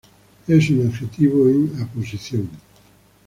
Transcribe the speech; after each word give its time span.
Es 0.47 0.67
un 0.71 0.87
adjetivo 0.87 1.47
en 1.47 1.79
aposición. 1.79 2.49